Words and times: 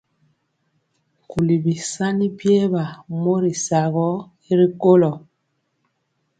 Nkuli 1.23 1.55
bisani 1.63 2.27
biɛɛba 2.37 2.83
mori 3.21 3.51
sagɔ 3.65 4.07
y 4.49 4.51
ri 4.59 4.67
kolo. 4.81 5.11